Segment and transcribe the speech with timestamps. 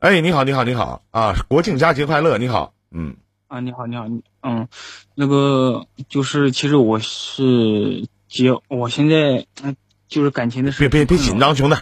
[0.00, 1.34] 哎，你好，你好，你好啊！
[1.48, 3.16] 国庆佳节快乐，你好，嗯
[3.48, 4.68] 啊，你好，你好，你嗯，
[5.16, 9.74] 那个就是，其实我是结，我现在嗯，
[10.06, 11.74] 就是感情的事，别别别紧，张，兄弟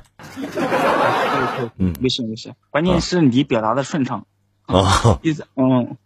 [1.59, 4.27] 嗯嗯，没事没事，关键是你表达的顺畅，
[4.65, 5.99] 啊，意思嗯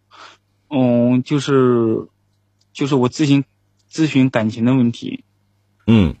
[0.69, 2.07] 嗯，就是
[2.73, 3.45] 就是我咨询
[3.89, 5.23] 咨询感情的问题，
[5.87, 6.13] 嗯，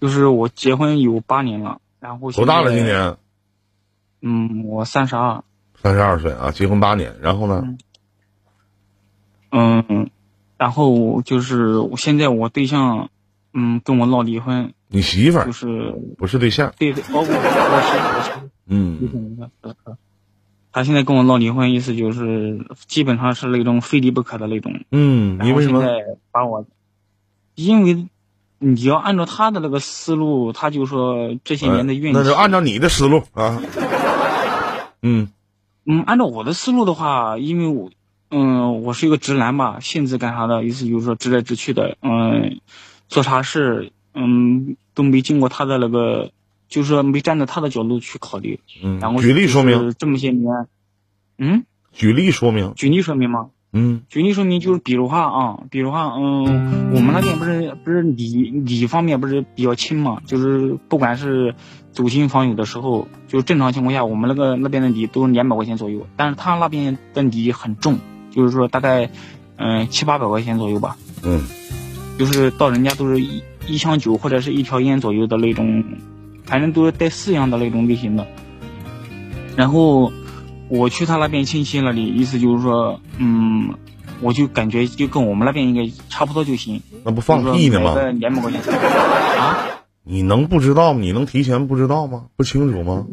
[0.00, 2.72] 就是我结婚有八年了，然后多大了？
[2.72, 2.84] 今？
[2.84, 3.16] 年
[4.22, 5.42] 嗯，我三十二，
[5.82, 7.76] 三十二岁啊，结婚八年，然后呢？
[9.50, 10.08] 嗯，
[10.56, 13.10] 然后就是我现在我对象，
[13.52, 16.72] 嗯，跟我闹离婚，你媳妇儿就是不是对象？
[16.78, 18.30] 对对，哦，我我是我是。
[18.66, 19.10] 嗯
[20.72, 24.72] 他现在跟我闹离婚，意思就是基本上是那种非离不可的那种。
[24.90, 25.82] 嗯，然你为什么？
[26.30, 26.64] 把我，
[27.54, 28.08] 因为
[28.58, 32.18] 你要按照他的那个思路，他就说这些年的运气。
[32.18, 33.60] 哎那就按照你的思路啊。
[35.02, 35.28] 嗯
[35.84, 37.90] 嗯，按照我的思路的话，因为我，
[38.30, 42.60] 嗯，我是一个直男吧，性子干啥的，意思就是说直来直去的，嗯，
[43.08, 46.30] 做啥事，嗯，都没经过他的那个，
[46.68, 48.60] 就是说没站在他的角度去考虑。
[48.82, 50.68] 嗯然嗯，后举例说明，这么些年，
[51.36, 52.72] 嗯，举例说明。
[52.76, 53.50] 举例说明吗？
[53.72, 54.02] 嗯。
[54.08, 61.54] 举例说明就是，比如话啊，比如话，嗯，我们那边不是不是礼礼方面不是比较轻嘛，就是不管是
[61.92, 67.98] 走亲访友的时候，就是正常情况下，我们那个那边的礼都是两百块钱左右，但是他那边的礼很重，
[68.30, 69.10] 就是说大概
[69.56, 71.42] 嗯七八百块钱左右吧，嗯。
[72.18, 75.82] 就是到人家都是一一箱酒或者是一条烟左右的那种，
[76.44, 78.24] 反正都是带四样的那种类型的。
[79.56, 80.12] 然后
[80.72, 83.74] 我去他那边亲戚那里，意思就是说，嗯，
[84.22, 86.80] 我就感觉就跟我们那边应该差不多就行。
[87.04, 87.94] 那不放屁呢吗？
[88.12, 88.72] 两百块钱
[89.38, 89.66] 啊？
[90.02, 91.00] 你能不知道吗？
[91.02, 92.24] 你能提前不知道吗？
[92.36, 93.04] 不清楚吗？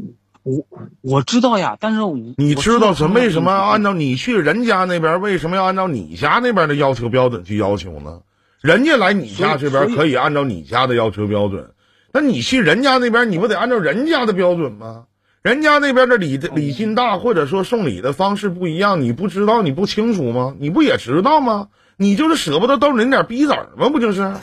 [0.44, 0.66] 我
[1.02, 8.22] 我知道呀，但是我你知道什为什么要按照照你去人家那边，为什么要按照你家那边的要求标准去要求呢？
[8.62, 11.72] 人家来你家这边可以按照你家的要求标准，
[12.14, 15.04] 那你去人家那边，你不得按照人家的标准吗？
[15.42, 20.54] 人家那边的礼礼金大，或者说送礼的方式不一样，你不知道，你不清楚吗？
[20.60, 21.70] 你不也知道吗？
[21.96, 23.88] 你就是舍不得兜人点逼子儿吗？
[23.90, 24.34] 不就是？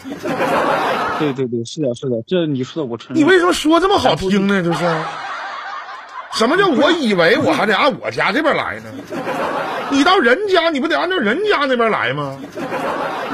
[1.18, 3.18] 对对对，是的，是的，这你说的我承认。
[3.18, 4.62] 你为什么说这么好听呢？
[4.62, 4.84] 就是，
[6.32, 8.84] 什么叫我以为我还得按我家这边来呢？
[9.90, 12.38] 你到人家，你不得按照人家那边来吗？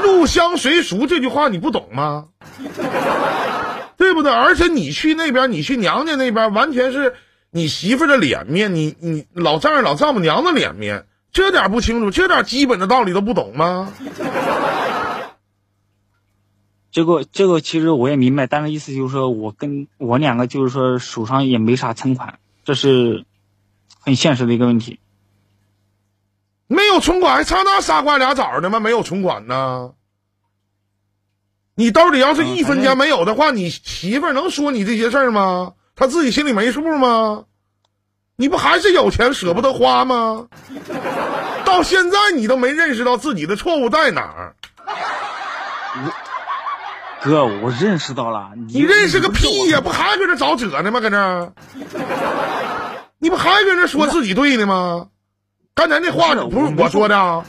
[0.02, 2.24] 入乡随俗这句话你不懂吗？
[3.96, 4.32] 对不对？
[4.32, 7.14] 而且你去那边，你去娘家那边，完全是
[7.54, 13.92] 你媳妇的脸面，你你老丈人老丈母娘的脸面，这点不清楚，这点基本的道理都不懂吗？
[16.90, 23.26] 这个这个其实我也明白，但是意思就是说我跟我两个就是说手上也没啥存款，这是
[24.00, 24.98] 很现实的一个问题。
[26.66, 28.80] 没有存款还差那仨瓜俩枣的吗？
[28.80, 29.92] 没有存款呢？
[31.74, 35.74] 你兜里要是一分钱没有的话，你媳妇儿能说你这些事儿吗？
[35.94, 37.44] 她自己心里没数吗？
[38.36, 40.48] 你不还是有钱舍不得花吗？
[41.64, 44.56] 到现在你都没认识到自己的错误在哪儿？
[47.22, 49.76] 哥，我认识到了，你你认识个屁呀！
[49.78, 50.98] 我不还搁这找辙呢吗？
[50.98, 51.52] 搁这儿，
[53.18, 55.08] 你不还搁这说自己对呢吗？
[55.74, 57.44] 刚才那话不是不是我说说的啊。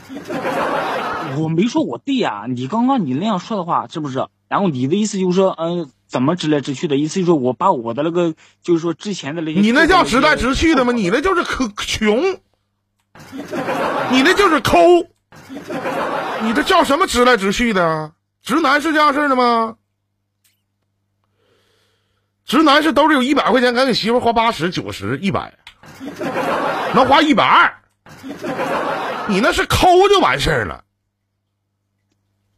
[1.38, 4.28] 我没说我对呀、你刚刚你那样说的话是不是？
[4.48, 6.94] 然后你的意思就是说，嗯、怎么直来直去的？
[6.94, 10.92] 意思就是说我把我的那个，就是说之前的那些，你那叫直来直去的吗？
[10.92, 12.38] 你那就是可穷，
[14.12, 14.78] 你那就是抠，
[16.42, 18.12] 你这叫什么直来直去的？
[18.44, 19.74] 直男是这样式儿的吗？
[22.44, 25.52] 直男是兜里有一百块钱，敢给媳妇花八十、九十、一百，
[26.94, 27.74] 能花一百二，
[29.26, 30.84] 你那是抠就完事儿了。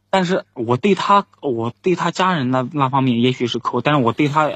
[0.09, 4.51] 但是我对他，我对他家人那那方面也许是抠，但是我对他，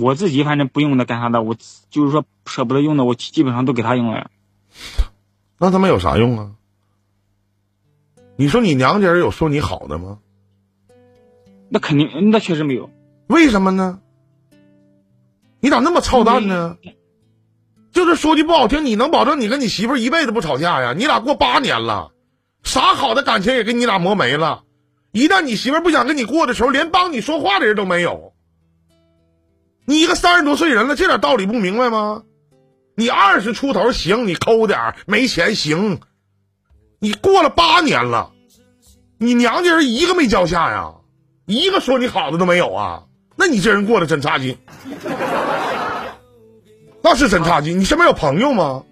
[0.00, 1.56] 我自己反正不用的干啥的，我
[1.90, 4.30] 就是说舍不得用的，我基本上都给他用了。
[5.58, 6.50] 那他妈有啥用啊？
[8.36, 10.18] 你说你娘家人有说你好的吗？
[11.70, 12.90] 那肯定，那确实没有。
[13.26, 14.00] 为什么呢？
[15.58, 16.76] 你咋那么操蛋呢？
[17.92, 20.92] 就是说句不好听，你能保证你跟你媳妇一辈子不吵架呀？
[20.92, 22.12] 你俩过八年了，
[22.62, 24.64] 啥好的感情也给你俩磨没了。
[25.12, 28.32] 一旦你媳妇不想跟你过的时候，连帮你说话的人都没有。
[29.84, 32.22] 你一个三十多岁人了，这点道理不明白吗？
[32.96, 36.00] 你二十出头行，你抠点没钱行，
[36.98, 38.32] 你过了八年了，
[39.18, 40.94] 你娘家人一个没交下呀，
[41.46, 43.04] 一个说你好的都没有啊，
[43.36, 44.58] 那你这人过得真差劲。
[47.02, 47.78] 那是真差劲。
[47.78, 48.82] 你身边有朋友吗？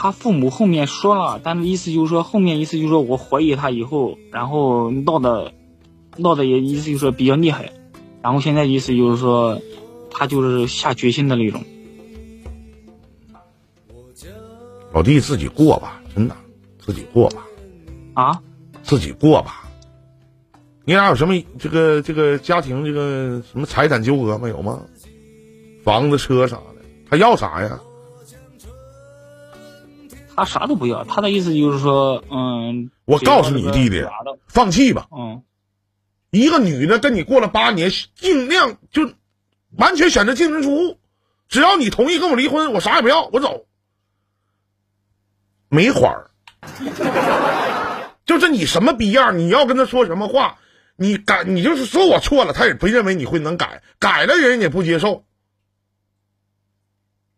[0.00, 5.52] 他他父母后面说了，但是意思就是说，后面意思就是说我怀疑他以后，然后闹的
[6.16, 7.70] 闹的也意思就是说比较厉害，
[8.22, 9.60] 然后现在意思就是说，
[10.10, 11.62] 他就是下决心的那种。
[14.94, 16.34] 老弟自己过吧，真的，
[16.78, 17.46] 自己过吧，
[18.14, 18.40] 啊，
[18.82, 19.68] 自己过吧。
[20.86, 24.80] 你俩有什么这个这个家庭这个什么财产纠葛没有吗？
[25.84, 27.78] 房子车啥的，他要啥呀？
[30.40, 34.02] 他啥都不要，他的意思就是说，嗯，我告诉你弟弟，
[34.48, 35.06] 放弃吧。
[35.14, 35.42] 嗯，
[36.30, 39.12] 一个女的跟你过了八年，尽量就
[39.76, 40.98] 完全选择净身出户，
[41.46, 43.66] 只要你同意跟我离婚，我啥也不要，我走。
[45.68, 46.30] 没缓儿，
[48.24, 50.56] 就是你什么逼样，你要跟他说什么话，
[50.96, 55.26] 你改，你就是说我错了，他也不认为你会能改，改了人也不接受，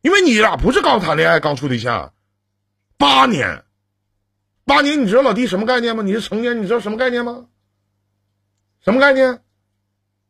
[0.02, 2.12] 因为你俩不是刚谈恋爱，刚处对象，
[3.02, 3.64] 八年，
[4.64, 6.04] 八年，你知道老弟什么概念吗？
[6.04, 7.46] 你是成年，你知道什么概念吗？
[8.84, 9.42] 什么概念？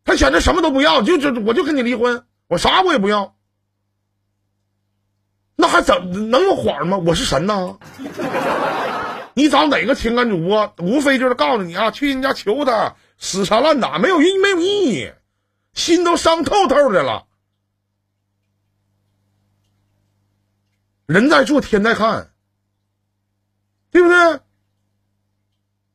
[0.05, 3.37] 他选择什么都不要，就就我就跟你离婚，我啥我也不要。
[5.55, 6.97] 那还怎能有谎吗？
[6.97, 7.77] 我是神呐！
[9.35, 15.13] 你找哪个情感主播，无非就是告诉你啊，去人家求他，死缠烂打，没有意没有意义，
[15.75, 17.27] 心都伤透透的了。
[21.05, 22.32] 人在做，天在看，
[23.93, 24.41] 对不对？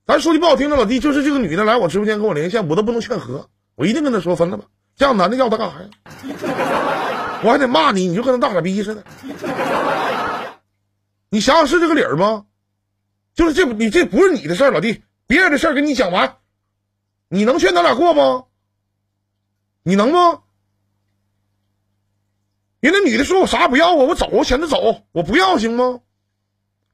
[0.06, 4.64] 咱说句不好听的，老弟，就是这个女的来我直播间跟我连线，我都不能劝和，我一定跟她说分了吧。
[4.96, 5.90] 这样男的要她干啥呀？
[7.44, 9.04] 我还得骂你，你就跟那大傻逼似的。
[11.30, 12.46] 你想想是这个理儿吗？
[13.36, 16.38] 就是这，你这不是你的事儿，老弟，别人的事儿跟你讲完，
[17.28, 18.46] 你能劝他俩过吗？
[19.84, 20.44] 你能吗？
[22.80, 26.00] 人那女的说我啥也不要啊，我走，我选择走，我不要行吗？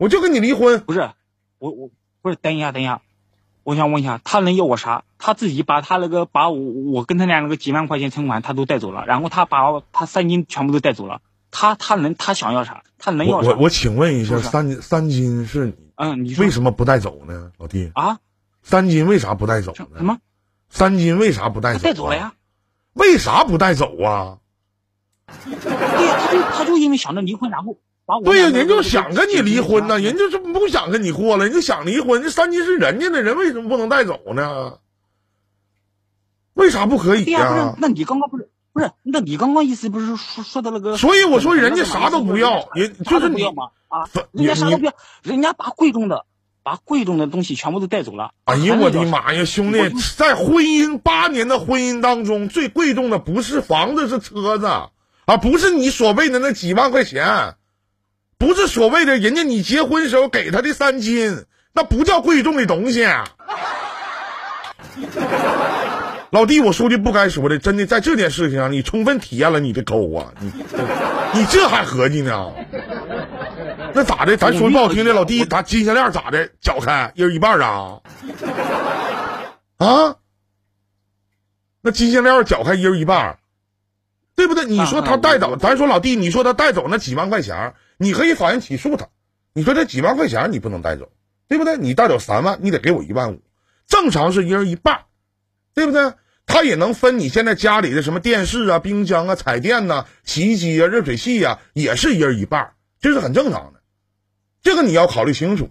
[0.04, 0.82] 我就跟你离婚。
[0.82, 1.12] 不是，
[1.60, 1.90] 我我
[2.22, 3.02] 不是，等一下，等一下。
[3.64, 5.06] 我想问一下，他能要我啥？
[5.18, 11.22] 他自己把他那个把我我跟他俩那个几万块钱存款他都带走了，然后他把他三金全部都带走了。
[11.52, 12.84] 他他能他想要啥？
[12.98, 13.52] 他能要啥？
[13.52, 18.20] 我我请问一下，三三金是你嗯，你为什么不带走呢，老弟啊？
[18.62, 20.00] 三金为啥不带走呢？
[20.00, 20.18] 什么？
[20.68, 21.80] 三金为啥不带走？
[21.80, 22.34] 带走了呀？
[22.92, 24.40] 为啥不带走啊？
[25.48, 27.78] 对呀，他就他就因为想着离婚，然后。
[28.26, 32.22] 对呀，人就想跟你离婚呢，人就是不想跟你过了，人就想离婚。
[32.22, 34.74] 这三金是人家的人，为什么不能带走呢？
[36.54, 37.76] 为啥不可以呀？
[37.80, 38.92] 那你刚刚不是不是？
[39.04, 40.98] 那你刚刚意思不是说说的那个？
[40.98, 43.70] 所以我说人家啥都不要，人就是你吗？
[43.88, 46.26] 啊，人家啥都不要，人家把贵重的
[46.62, 48.32] 把贵重的东西全部都带走了。
[48.44, 49.80] 哎呀，我的妈呀，兄弟，
[50.18, 57.56] 在婚姻八年的婚姻当中，最贵重的不是房子，是车子，啊不是你所谓的那几万块钱。
[58.44, 63.07] 不是所谓的人家你结婚时候给他的三金，那不叫贵重的东西。
[66.30, 70.34] 老弟，我说句不该说的，真的在这件事情上，你充分体验了你的抠啊！
[70.42, 70.51] 你
[71.34, 72.51] 你这还合计呢？
[73.94, 74.36] 那咋的？
[74.36, 76.50] 咱说不好听的，老弟，咱金项链咋的？
[76.60, 78.01] 搅开一人一半啊？
[79.78, 80.16] 啊？
[81.81, 83.38] 那金项链搅开一人一半，
[84.36, 84.66] 对不对？
[84.66, 87.74] 你说他带走，咱说老弟，你说他带走那几万块钱。
[88.03, 89.07] 你可以法院起诉他，
[89.53, 91.10] 你说这几万块钱你不能带走，
[91.48, 91.77] 对不对？
[91.77, 93.41] 你带走三万，你得给我一万五，
[93.88, 95.05] 正常是一人一半，
[95.74, 96.13] 对不对？
[96.45, 103.79] 他也能分你现在家里的什么电视啊、冰箱啊、彩电呐、洗衣机啊、热水器呀，也是一人一半，这是很正常的。
[104.62, 105.69] 这个你要考虑清楚。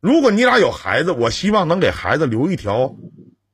[0.00, 2.94] 如果你俩有孩子，我希望能给孩子留一条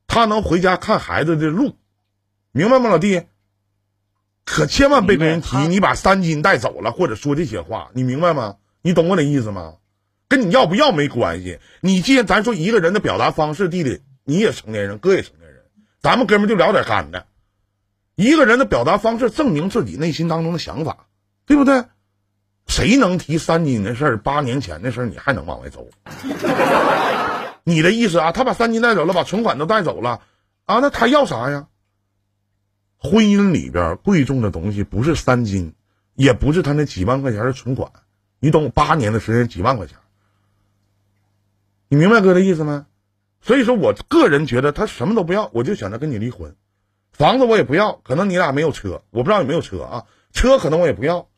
[0.07, 1.77] 他能回家看孩子的路，
[2.53, 3.23] 明白吗，老弟？
[4.47, 8.57] 可千万别跟人提你把三金带走了，或者说这些话，你明白吗？
[8.81, 9.75] 你懂我的意思吗？
[10.29, 11.59] 跟你要不要没关系。
[11.81, 15.63] 你既然咱说一个人的表达方式，弟弟你也成年人，哥也成年人，
[16.01, 17.27] 咱们哥们就聊点干的。
[18.15, 21.07] 一个人的表达方式证明自己内心当中的想法，
[21.45, 21.85] 对不对？
[22.69, 24.17] 谁能提三金的事儿？
[24.17, 25.87] 八年前的事儿，你还能往外走？
[27.63, 28.33] 你的意思啊？
[28.33, 30.21] 他把三金带走了，把存款都带走了
[30.65, 30.79] 啊？
[30.81, 31.67] 那他要啥呀？
[32.99, 35.75] 婚姻里边贵重的东西不是三金，
[36.15, 37.91] 也不是他那几万块钱的存款，
[38.41, 38.71] 你懂？
[38.71, 39.99] 八年的时间几万块钱，
[41.89, 42.87] 你明白哥的意思吗？
[43.41, 46.57] 所以说我个人觉得他什么都不要，我就选择跟你离婚，
[47.13, 50.05] 房子我也不要，可能你俩没有车，我不知道有没有车啊？
[50.33, 51.29] 车可能我也不要，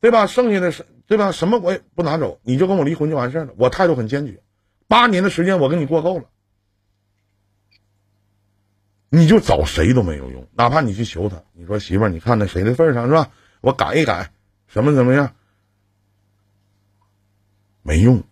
[0.00, 0.26] 对吧？
[0.26, 1.30] 剩下的是对吧？
[1.30, 3.52] 什么我也不拿走，你就跟我离婚就完事了。
[3.56, 4.42] 我态度很坚决，
[4.88, 6.24] 八年的时间我跟你过够了。
[9.14, 13.30] 你就找谁都没有用，哪怕你去求他，你说媳妇儿，你看在谁的份上是吧？
[13.60, 14.32] 我改一改，
[14.68, 15.34] 什么怎么样？
[17.82, 18.24] 没用。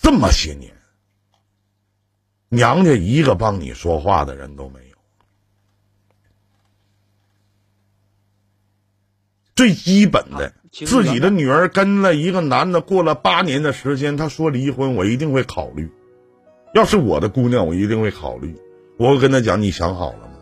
[0.00, 0.72] 这么些年，
[2.50, 4.96] 娘家一个帮你说话的人都没有。
[9.56, 15.90] 最基本的，自己的女儿跟了一个男的过了八年的时间，他说离婚，我一定会考虑。
[16.76, 18.54] 要是我的姑娘，我一定会考虑。
[18.98, 20.34] 我会跟他讲，你想好了吗？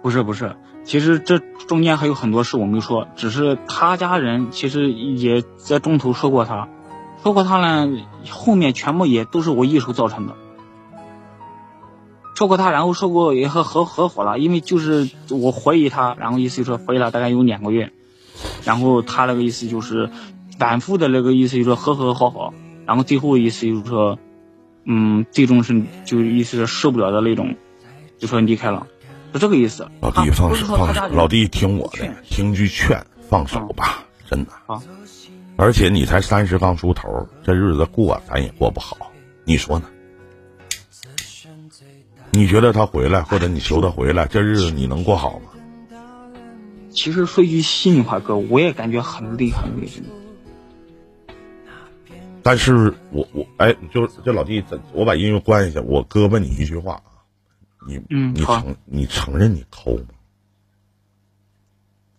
[0.00, 0.54] 不是不是，
[0.84, 6.68] 其实这中间还有很多事我没说，只是他家人其实也在中途说过他，
[7.24, 10.36] 说过他呢，后面全部也都是我一手造成的。
[12.36, 17.90] 说过他，然后说过也和合合伙了，因为就是我怀疑他，然后意思就说怀疑了大概有两个月，
[18.64, 20.10] 然后他那个意思就是
[20.60, 22.54] 反复的那个意思就说和和好好，
[22.88, 24.18] 然后最后意思就是说，
[24.86, 27.54] 嗯，最终是就意思是受不了的那种，
[28.16, 28.86] 就说离开了，
[29.34, 29.86] 是这个意思。
[30.00, 34.52] 老弟放手放手，老弟听我的，听句劝，放手吧，真的。
[34.66, 34.82] 啊。
[35.56, 38.96] 而且你才三十刚出头，这日子过咱也过不好，
[39.44, 39.84] 你说呢？
[42.30, 45.50] 你觉得他回来，或者你求他回来，这日子你能过好吗？
[46.90, 49.88] 其实说句心里话，哥，我也感觉很累，很累。
[52.42, 55.80] 但是我我哎，就这老弟，我把音乐关一下。
[55.80, 57.24] 我哥问你一句话啊，
[57.86, 60.08] 你你承你承认你抠吗？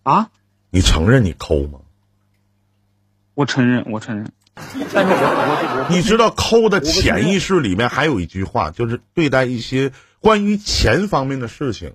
[0.02, 0.30] 啊？
[0.70, 1.80] 你承认你抠吗？
[3.34, 4.30] 我承认，我承认。
[4.92, 11.94] 但是我我你知道抠的潜意识里面还有一句话，就是对待一些关于钱方面的事情，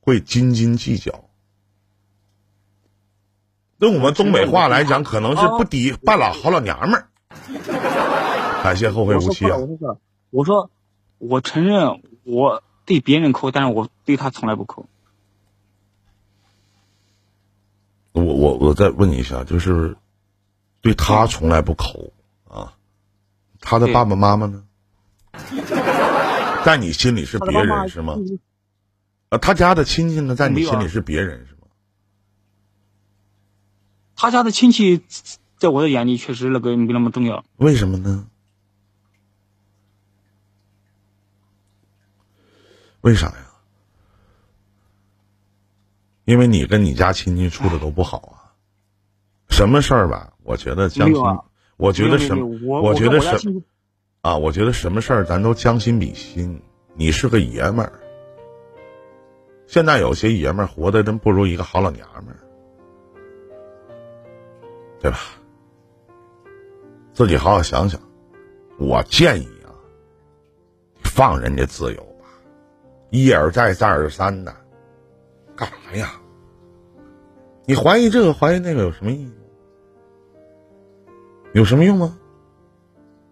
[0.00, 1.24] 会斤斤计较。
[3.78, 7.08] 用我们东北话来讲，可能是不抵半老好老娘们儿。
[8.62, 9.56] 感谢后会无期啊！
[10.30, 10.70] 我说，
[11.18, 14.86] 我承认我对别人抠，但是我对他从来不抠。
[18.12, 19.96] 我我我再问你一下，就是。
[20.80, 22.12] 对他从来不抠
[22.48, 22.74] 啊，
[23.60, 24.62] 他的爸爸妈妈呢？
[26.64, 28.14] 在你心里是别人是吗？
[29.28, 31.66] 啊，他家的亲戚呢，在你心里是别人是吗？
[34.14, 35.02] 他家的亲戚，
[35.58, 37.44] 在我的眼里确实那个没那么重要。
[37.56, 38.26] 为什么呢？
[43.00, 43.34] 为啥呀？
[46.24, 48.54] 因为你跟你家亲戚处的都不好啊。
[49.48, 50.34] 什么事儿吧？
[50.42, 51.22] 我觉得将心，
[51.76, 52.46] 我觉得什么，
[52.82, 53.62] 我觉得什，
[54.20, 56.62] 啊，我觉得什么事儿咱都将心比心。
[56.94, 58.00] 你是个爷们儿，
[59.66, 62.40] 现在有些爷们儿活的真不如一个好老娘们儿，
[65.00, 65.18] 对吧？
[67.18, 68.00] 自己好好想想。
[68.78, 69.74] 我建议啊，
[71.02, 72.28] 放人家自由吧，
[73.10, 74.54] 一而再再而三的，
[75.56, 76.12] 干啥呀？
[77.64, 79.32] 你怀疑这个怀疑那个有什么意义？
[81.54, 82.16] 有什么用吗？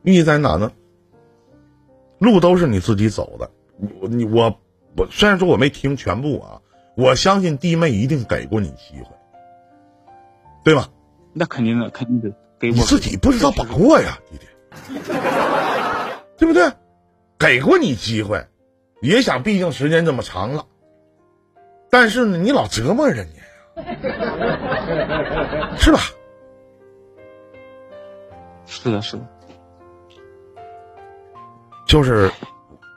[0.02, 0.73] 意义在哪呢？
[2.19, 3.49] 路都是你自己走的，
[4.00, 4.52] 我你我
[4.97, 6.61] 我虽然说我没听全部啊，
[6.97, 9.14] 我相信弟妹一定给过你机会，
[10.64, 10.88] 对吧？
[11.33, 12.75] 那肯定的，肯定的，给我。
[12.77, 14.47] 你自己不知道把握呀，弟弟，
[16.37, 16.73] 对不对？
[17.39, 18.47] 给过你机会，
[19.03, 20.67] 也想，毕竟时间这么长了，
[21.91, 26.01] 但是呢，你老折磨人家呀，是吧？
[28.65, 29.27] 是的，是的，
[31.87, 32.31] 就是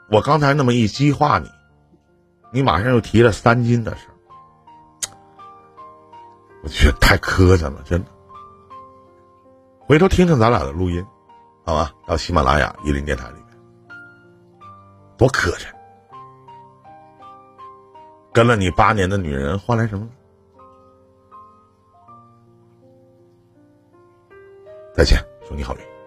[0.09, 1.49] 我刚才那么一激化你，
[2.53, 4.15] 你马上又提了三金的事儿，
[6.63, 8.09] 我觉得太磕碜了，真的。
[9.89, 11.03] 回头听听咱俩的录音，
[11.65, 11.91] 好吧？
[12.05, 13.45] 到喜马拉雅一林电台里面，
[15.17, 15.65] 多磕碜！
[18.31, 20.07] 跟了你八年的女人换来什么？
[24.93, 25.17] 再见。
[25.43, 25.98] 祝你好运。